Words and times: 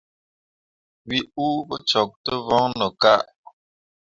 We 1.07 1.17
uu 1.45 1.57
pǝ 1.67 1.75
cok 1.89 2.09
tǝ 2.25 2.33
voŋno 2.47 2.87
ka. 3.01 3.13